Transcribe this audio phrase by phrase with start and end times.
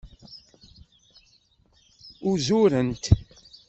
[2.29, 3.03] Uzurent.